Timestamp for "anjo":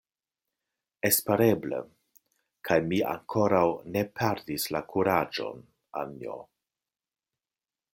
6.05-6.45